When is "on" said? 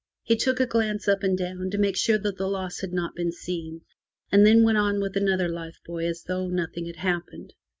4.79-4.99